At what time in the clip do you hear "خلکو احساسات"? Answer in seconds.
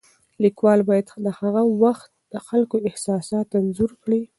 2.47-3.47